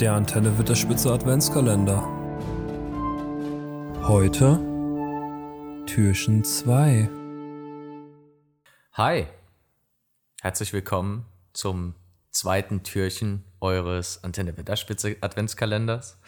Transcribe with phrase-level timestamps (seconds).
[0.00, 2.02] Der Antenne wird der Spitze Adventskalender.
[4.02, 4.58] Heute
[5.86, 7.08] Türchen 2.
[8.94, 9.26] Hi,
[10.40, 11.94] herzlich willkommen zum
[12.30, 16.18] zweiten Türchen eures Antenne Wetterspitze Adventskalenders.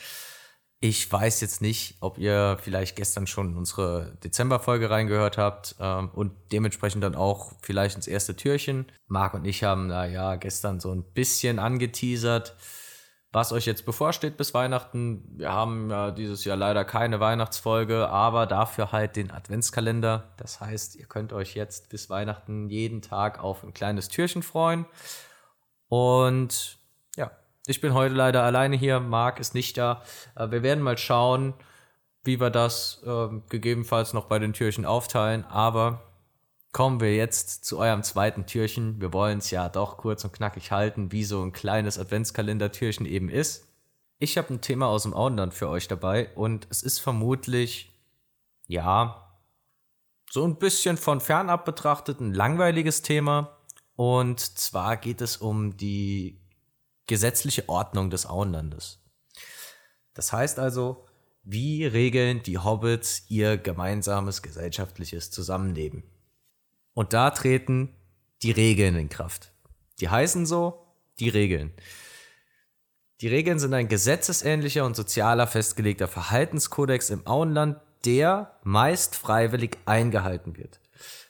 [0.80, 6.32] Ich weiß jetzt nicht, ob ihr vielleicht gestern schon unsere Dezemberfolge reingehört habt ähm, und
[6.52, 8.86] dementsprechend dann auch vielleicht ins erste Türchen.
[9.06, 12.54] Marc und ich haben da ja gestern so ein bisschen angeteasert,
[13.34, 15.24] was euch jetzt bevorsteht bis Weihnachten.
[15.36, 20.32] Wir haben ja dieses Jahr leider keine Weihnachtsfolge, aber dafür halt den Adventskalender.
[20.36, 24.86] Das heißt, ihr könnt euch jetzt bis Weihnachten jeden Tag auf ein kleines Türchen freuen.
[25.88, 26.78] Und
[27.16, 27.32] ja,
[27.66, 29.00] ich bin heute leider alleine hier.
[29.00, 30.02] Marc ist nicht da.
[30.36, 31.54] Äh, wir werden mal schauen,
[32.22, 35.44] wie wir das äh, gegebenenfalls noch bei den Türchen aufteilen.
[35.46, 36.02] Aber
[36.74, 39.00] kommen wir jetzt zu eurem zweiten Türchen.
[39.00, 43.28] Wir wollen es ja doch kurz und knackig halten, wie so ein kleines Adventskalender-Türchen eben
[43.28, 43.68] ist.
[44.18, 47.92] Ich habe ein Thema aus dem Auenland für euch dabei und es ist vermutlich,
[48.66, 49.38] ja,
[50.28, 53.56] so ein bisschen von fernab betrachtet ein langweiliges Thema.
[53.94, 56.40] Und zwar geht es um die
[57.06, 58.98] gesetzliche Ordnung des Auenlandes.
[60.12, 61.06] Das heißt also,
[61.44, 66.02] wie regeln die Hobbits ihr gemeinsames gesellschaftliches Zusammenleben?
[66.94, 67.94] Und da treten
[68.42, 69.52] die Regeln in Kraft.
[70.00, 70.86] Die heißen so,
[71.20, 71.72] die Regeln.
[73.20, 80.56] Die Regeln sind ein gesetzesähnlicher und sozialer festgelegter Verhaltenskodex im Auenland, der meist freiwillig eingehalten
[80.56, 80.80] wird.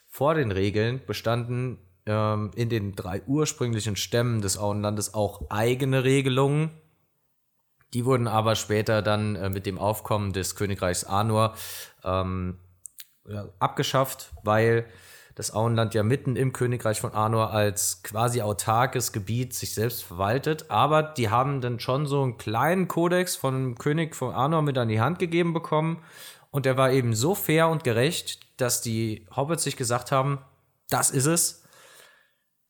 [0.08, 6.70] Vor den Regeln bestanden ähm, in den drei ursprünglichen Stämmen des Auenlandes auch eigene Regelungen.
[7.92, 11.54] Die wurden aber später dann äh, mit dem Aufkommen des Königreichs Anur
[12.02, 12.58] ähm,
[13.58, 14.86] abgeschafft, weil
[15.34, 20.70] das Auenland ja mitten im Königreich von Anur als quasi autarkes Gebiet sich selbst verwaltet.
[20.70, 24.88] Aber die haben dann schon so einen kleinen Kodex von König von Anur mit an
[24.88, 26.02] die Hand gegeben bekommen.
[26.50, 30.39] Und der war eben so fair und gerecht, dass die Hobbits sich gesagt haben,
[30.89, 31.64] das ist es.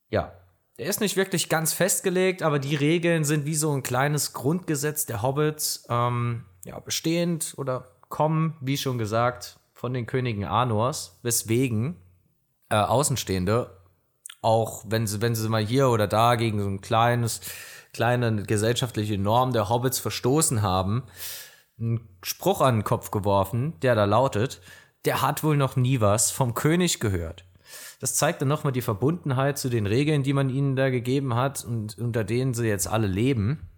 [0.09, 0.33] Ja,
[0.79, 5.05] der ist nicht wirklich ganz festgelegt, aber die Regeln sind wie so ein kleines Grundgesetz
[5.05, 11.97] der Hobbits, ähm, ja, bestehend oder kommen, wie schon gesagt, von den Königen Anors, weswegen
[12.69, 13.81] äh, Außenstehende,
[14.41, 17.41] auch wenn sie, wenn sie mal hier oder da gegen so ein kleines,
[17.93, 21.03] kleine gesellschaftliche Norm der Hobbits verstoßen haben,
[21.79, 24.61] einen Spruch an den Kopf geworfen, der da lautet,
[25.05, 27.45] der hat wohl noch nie was vom König gehört.
[27.99, 31.63] Das zeigt dann nochmal die Verbundenheit zu den Regeln, die man ihnen da gegeben hat
[31.63, 33.69] und unter denen sie jetzt alle leben.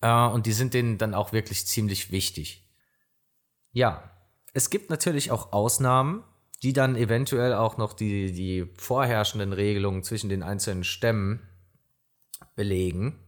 [0.00, 2.68] Äh, und die sind denen dann auch wirklich ziemlich wichtig.
[3.72, 4.10] Ja,
[4.52, 6.24] es gibt natürlich auch Ausnahmen,
[6.62, 11.40] die dann eventuell auch noch die, die vorherrschenden Regelungen zwischen den einzelnen Stämmen
[12.54, 13.18] belegen.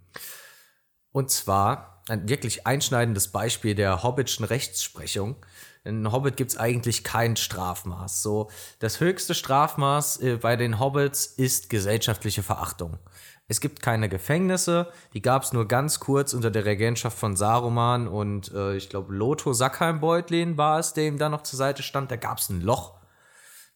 [1.11, 5.37] Und zwar ein wirklich einschneidendes Beispiel der Hobbitschen Rechtsprechung.
[5.85, 8.23] In Hobbit gibt es eigentlich kein Strafmaß.
[8.23, 12.99] So, das höchste Strafmaß äh, bei den Hobbits ist gesellschaftliche Verachtung.
[13.47, 18.09] Es gibt keine Gefängnisse, die gab es nur ganz kurz unter der Regentschaft von Saruman
[18.09, 22.11] und äh, ich glaube Lotho Sackheim-Beutlin war es, der ihm da noch zur Seite stand.
[22.11, 22.95] Da gab es ein Loch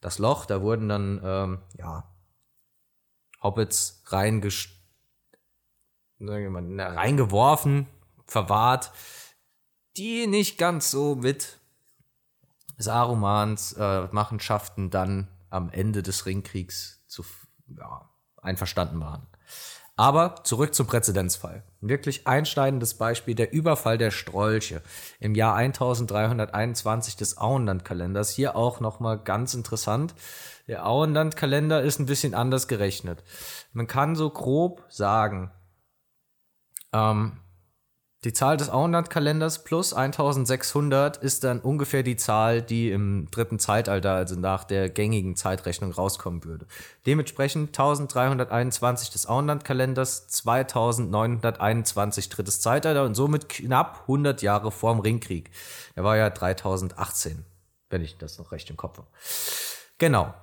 [0.00, 2.04] das Loch, da wurden dann, ähm, ja,
[3.42, 4.02] Hobbits
[6.20, 7.86] reingeworfen,
[8.26, 8.92] verwahrt,
[9.96, 11.60] die nicht ganz so mit
[12.76, 17.24] Sarumans äh, Machenschaften dann am Ende des Ringkriegs zu,
[17.76, 19.26] ja, einverstanden waren.
[19.98, 21.64] Aber zurück zum Präzedenzfall.
[21.82, 24.80] Ein wirklich einschneidendes Beispiel der Überfall der Strolche
[25.18, 28.30] im Jahr 1321 des Auenlandkalenders.
[28.30, 30.14] Hier auch nochmal ganz interessant.
[30.68, 33.24] Der Auenlandkalender ist ein bisschen anders gerechnet.
[33.72, 35.50] Man kann so grob sagen,
[36.92, 37.32] ähm,
[38.24, 44.14] die Zahl des Auenlandkalenders plus 1600 ist dann ungefähr die Zahl, die im dritten Zeitalter,
[44.14, 46.66] also nach der gängigen Zeitrechnung, rauskommen würde.
[47.06, 55.52] Dementsprechend 1321 des Auenlandkalenders, 2921 drittes Zeitalter und somit knapp 100 Jahre vorm Ringkrieg.
[55.94, 57.44] Der war ja 3018,
[57.88, 59.06] wenn ich das noch recht im Kopf habe.
[59.98, 60.34] Genau.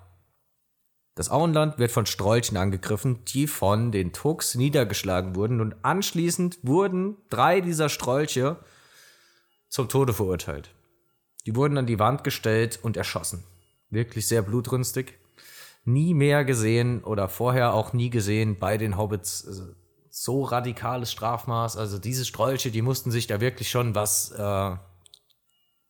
[1.16, 7.16] Das Auenland wird von Strolchen angegriffen, die von den Tux niedergeschlagen wurden und anschließend wurden
[7.30, 8.58] drei dieser Strolche
[9.70, 10.72] zum Tode verurteilt.
[11.46, 13.46] Die wurden an die Wand gestellt und erschossen.
[13.90, 15.18] Wirklich sehr blutrünstig.
[15.86, 19.64] Nie mehr gesehen oder vorher auch nie gesehen bei den Hobbits also
[20.10, 21.78] so radikales Strafmaß.
[21.78, 24.76] Also diese Strolche, die mussten sich da wirklich schon was äh,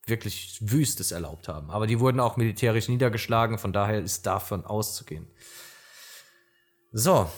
[0.06, 1.72] wirklich Wüstes erlaubt haben.
[1.72, 5.28] Aber die wurden auch militärisch niedergeschlagen, von daher ist davon auszugehen.
[6.92, 7.30] So,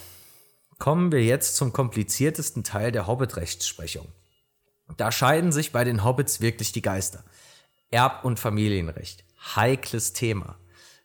[0.77, 4.07] kommen wir jetzt zum kompliziertesten Teil der Hobbit-Rechtsprechung.
[4.95, 7.23] Da scheiden sich bei den Hobbits wirklich die Geister.
[7.91, 9.23] Erb- und Familienrecht.
[9.55, 10.57] Heikles Thema.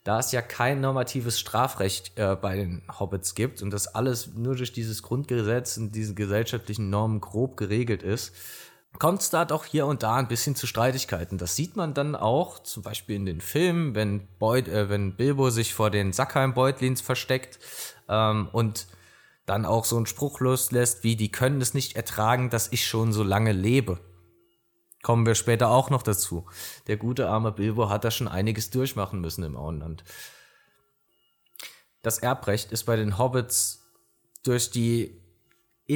[0.05, 4.56] Da es ja kein normatives Strafrecht äh, bei den Hobbits gibt und das alles nur
[4.56, 8.35] durch dieses Grundgesetz und diese gesellschaftlichen Normen grob geregelt ist,
[8.99, 11.39] kommt es da doch hier und da ein bisschen zu Streitigkeiten.
[11.39, 15.50] Das sieht man dann auch zum Beispiel in den Filmen, wenn, Beut, äh, wenn Bilbo
[15.50, 17.59] sich vor den Sackheim-Beutlins versteckt
[18.09, 18.87] ähm, und
[19.47, 23.12] dann auch so einen Spruch loslässt wie, die können es nicht ertragen, dass ich schon
[23.12, 23.99] so lange lebe.
[25.03, 26.47] Kommen wir später auch noch dazu.
[26.87, 30.05] Der gute arme Bilbo hat da schon einiges durchmachen müssen im Auenland.
[32.03, 33.83] Das Erbrecht ist bei den Hobbits
[34.44, 35.22] durch die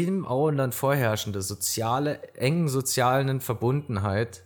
[0.04, 4.44] im Auenland vorherrschende soziale, engen sozialen Verbundenheit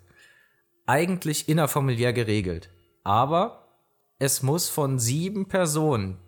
[0.86, 2.70] eigentlich innerfamiliär geregelt.
[3.02, 3.68] Aber
[4.18, 6.18] es muss von sieben Personen,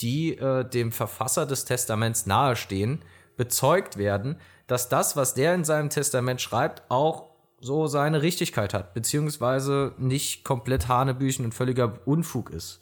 [0.00, 3.02] die äh, dem Verfasser des Testaments nahestehen,
[3.36, 4.36] bezeugt werden,
[4.66, 7.30] dass das, was der in seinem Testament schreibt, auch
[7.60, 12.80] so seine Richtigkeit hat, beziehungsweise nicht komplett Hanebüchen und völliger Unfug ist.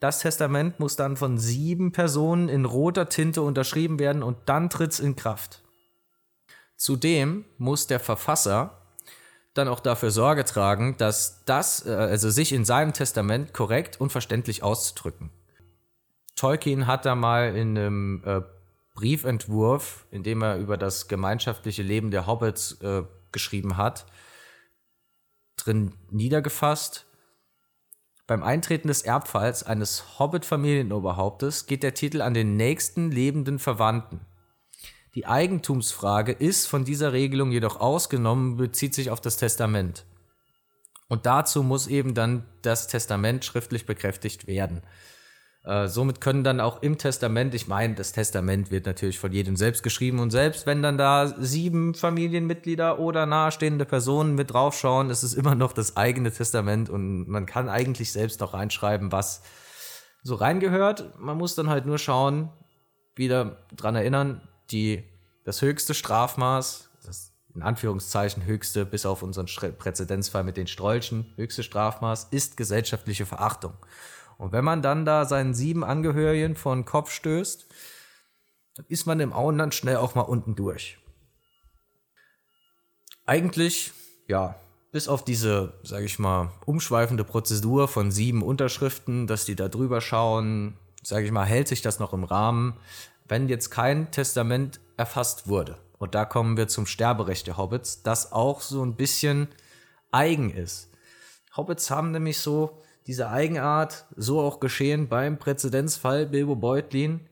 [0.00, 4.92] Das Testament muss dann von sieben Personen in roter Tinte unterschrieben werden und dann tritt
[4.92, 5.62] es in Kraft.
[6.76, 8.78] Zudem muss der Verfasser
[9.54, 14.12] dann auch dafür Sorge tragen, dass das, äh, also sich in seinem Testament korrekt und
[14.12, 15.30] verständlich auszudrücken.
[16.36, 18.42] Tolkien hat da mal in einem äh,
[18.94, 23.02] Briefentwurf, in dem er über das gemeinschaftliche Leben der Hobbits äh,
[23.32, 24.06] geschrieben hat,
[25.56, 27.07] drin niedergefasst.
[28.28, 34.20] Beim Eintreten des Erbfalls eines Hobbit-Familienoberhauptes geht der Titel an den nächsten lebenden Verwandten.
[35.14, 40.04] Die Eigentumsfrage ist von dieser Regelung jedoch ausgenommen, bezieht sich auf das Testament.
[41.08, 44.82] Und dazu muss eben dann das Testament schriftlich bekräftigt werden.
[45.68, 49.54] Äh, somit können dann auch im Testament, ich meine, das Testament wird natürlich von jedem
[49.54, 55.22] selbst geschrieben und selbst wenn dann da sieben Familienmitglieder oder nahestehende Personen mit draufschauen, ist
[55.22, 59.42] es immer noch das eigene Testament und man kann eigentlich selbst noch reinschreiben, was
[60.22, 61.18] so reingehört.
[61.20, 62.48] Man muss dann halt nur schauen,
[63.14, 65.04] wieder dran erinnern, die,
[65.44, 69.44] das höchste Strafmaß, das in Anführungszeichen höchste, bis auf unseren
[69.78, 73.74] Präzedenzfall mit den Strolchen, höchste Strafmaß ist gesellschaftliche Verachtung.
[74.38, 77.66] Und wenn man dann da seinen sieben Angehörigen von Kopf stößt,
[78.76, 80.98] dann ist man im Auenland schnell auch mal unten durch.
[83.26, 83.92] Eigentlich,
[84.28, 84.54] ja,
[84.92, 90.00] bis auf diese, sage ich mal, umschweifende Prozedur von sieben Unterschriften, dass die da drüber
[90.00, 92.74] schauen, sage ich mal, hält sich das noch im Rahmen,
[93.26, 95.78] wenn jetzt kein Testament erfasst wurde.
[95.98, 99.48] Und da kommen wir zum Sterberecht der Hobbits, das auch so ein bisschen
[100.12, 100.88] eigen ist.
[101.56, 107.26] Hobbits haben nämlich so diese Eigenart, so auch geschehen beim Präzedenzfall Bilbo Beutlin,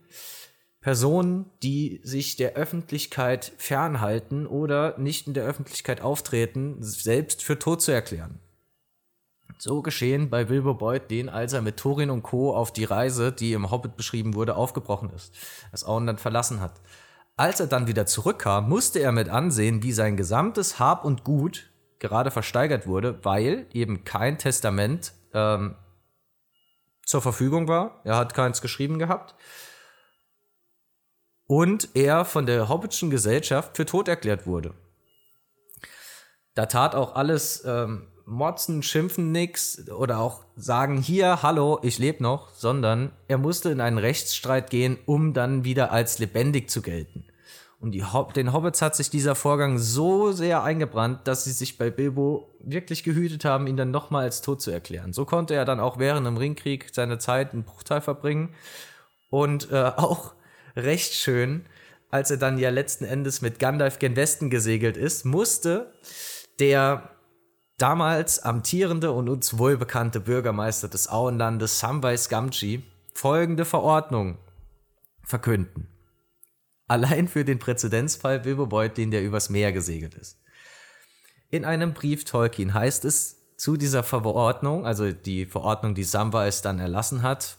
[0.81, 7.82] Personen, die sich der Öffentlichkeit fernhalten oder nicht in der Öffentlichkeit auftreten, selbst für tot
[7.82, 8.40] zu erklären.
[9.58, 12.55] So geschehen bei Bilbo Beutlin, als er mit Thorin und Co.
[12.55, 15.34] auf die Reise, die im Hobbit beschrieben wurde, aufgebrochen ist,
[15.73, 16.81] das Auenland verlassen hat.
[17.37, 21.69] Als er dann wieder zurückkam, musste er mit ansehen, wie sein gesamtes Hab und Gut
[21.98, 25.76] gerade versteigert wurde, weil eben kein Testament ähm,
[27.04, 28.00] zur Verfügung war.
[28.04, 29.34] Er hat keins geschrieben gehabt.
[31.46, 34.75] Und er von der Hobbitschen Gesellschaft für tot erklärt wurde.
[36.54, 42.23] Da tat auch alles ähm, Motzen, Schimpfen nix oder auch sagen, hier, hallo, ich lebe
[42.23, 47.25] noch, sondern er musste in einen Rechtsstreit gehen, um dann wieder als lebendig zu gelten.
[47.78, 51.76] Und die Hob den Hobbits hat sich dieser Vorgang so sehr eingebrannt, dass sie sich
[51.76, 55.12] bei Bilbo wirklich gehütet haben, ihn dann nochmal als tot zu erklären.
[55.12, 58.54] So konnte er dann auch während dem Ringkrieg seine Zeit in Bruchteil verbringen.
[59.28, 60.33] Und äh, auch
[60.75, 61.66] recht schön,
[62.11, 65.92] als er dann ja letzten Endes mit Gandalf gen Westen gesegelt ist, musste
[66.59, 67.11] der
[67.76, 74.38] damals amtierende und uns wohlbekannte Bürgermeister des Auenlandes Samwise Gamgee folgende Verordnung
[75.23, 75.88] verkünden.
[76.88, 80.40] Allein für den Präzedenzfall Bilbo Beutlin, der übers Meer gesegelt ist.
[81.50, 86.78] In einem Brief Tolkien heißt es zu dieser Verordnung, also die Verordnung, die Samwise dann
[86.78, 87.59] erlassen hat,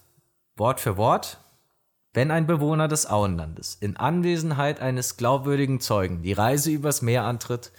[0.55, 1.39] Wort für Wort,
[2.13, 7.71] wenn ein Bewohner des Auenlandes in Anwesenheit eines glaubwürdigen Zeugen die Reise übers Meer antritt,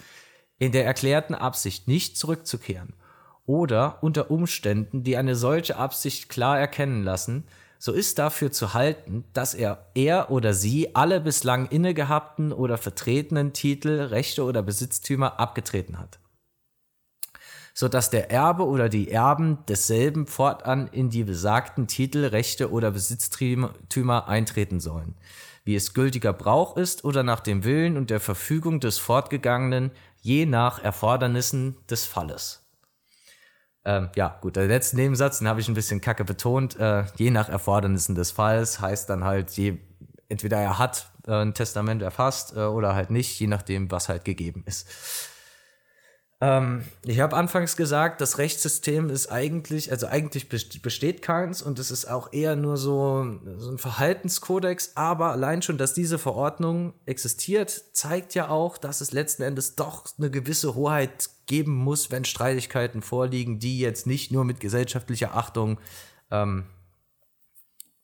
[0.59, 2.93] in der erklärten Absicht nicht zurückzukehren
[3.45, 7.45] oder unter Umständen, die eine solche Absicht klar erkennen lassen,
[7.79, 13.53] so ist dafür zu halten, dass er, er oder sie alle bislang innegehabten oder vertretenen
[13.53, 16.19] Titel, Rechte oder Besitztümer abgetreten hat.
[17.73, 22.91] So dass der Erbe oder die Erben desselben fortan in die besagten Titel, Rechte oder
[22.91, 25.15] Besitztümer eintreten sollen,
[25.63, 30.45] wie es gültiger Brauch ist oder nach dem Willen und der Verfügung des Fortgegangenen, je
[30.45, 32.68] nach Erfordernissen des Falles.
[33.85, 36.77] Ähm, ja, gut, der letzte Nebensatz, den habe ich ein bisschen kacke betont.
[36.79, 39.77] Äh, je nach Erfordernissen des Falls heißt dann halt, je,
[40.27, 44.25] entweder er hat äh, ein Testament erfasst äh, oder halt nicht, je nachdem, was halt
[44.25, 44.89] gegeben ist.
[46.41, 51.91] Ähm, ich habe anfangs gesagt, das Rechtssystem ist eigentlich, also eigentlich besteht keins und es
[51.91, 57.83] ist auch eher nur so, so ein Verhaltenskodex, aber allein schon, dass diese Verordnung existiert,
[57.91, 63.01] zeigt ja auch, dass es letzten Endes doch eine gewisse Hoheit geben muss, wenn Streitigkeiten
[63.01, 65.77] vorliegen, die jetzt nicht nur mit gesellschaftlicher Achtung
[66.31, 66.67] ähm,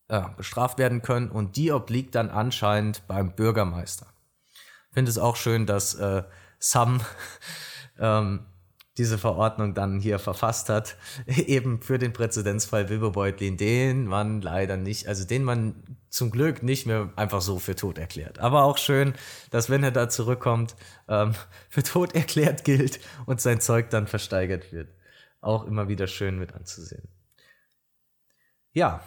[0.09, 4.07] äh, bestraft werden können und die obliegt dann anscheinend beim Bürgermeister.
[4.91, 6.23] Finde es auch schön, dass äh,
[6.59, 6.99] Sam
[7.99, 8.45] ähm,
[8.97, 10.95] diese Verordnung dann hier verfasst hat,
[11.27, 16.63] eben für den Präzedenzfall Wilbur Beutlin, den man leider nicht, also den man zum Glück
[16.63, 18.39] nicht mehr einfach so für tot erklärt.
[18.39, 19.13] Aber auch schön,
[19.51, 20.75] dass wenn er da zurückkommt,
[21.09, 21.35] ähm,
[21.69, 24.89] für tot erklärt gilt und sein Zeug dann versteigert wird.
[25.41, 27.07] Auch immer wieder schön mit anzusehen.
[28.71, 29.03] Ja,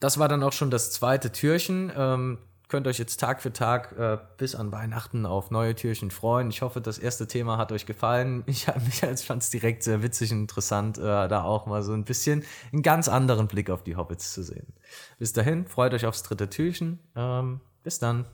[0.00, 1.92] das war dann auch schon das zweite Türchen.
[1.96, 6.48] Ähm, könnt euch jetzt Tag für Tag äh, bis an Weihnachten auf neue Türchen freuen.
[6.50, 8.42] Ich hoffe, das erste Thema hat euch gefallen.
[8.54, 12.04] Ich, ich fand es direkt sehr witzig und interessant, äh, da auch mal so ein
[12.04, 14.66] bisschen einen ganz anderen Blick auf die Hobbits zu sehen.
[15.18, 17.00] Bis dahin, freut euch aufs dritte Türchen.
[17.16, 18.26] Ähm, bis dann.